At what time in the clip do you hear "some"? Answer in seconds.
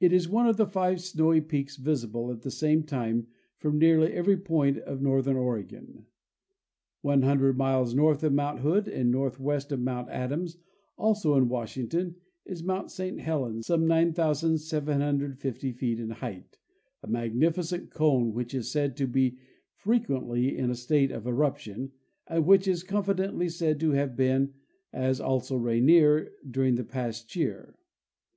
13.68-13.86